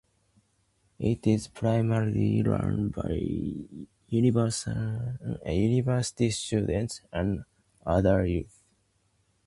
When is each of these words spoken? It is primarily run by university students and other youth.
It 0.97 1.27
is 1.27 1.47
primarily 1.47 2.41
run 2.41 2.89
by 2.89 3.21
university 4.07 6.31
students 6.31 7.01
and 7.13 7.43
other 7.85 8.25
youth. 8.25 8.63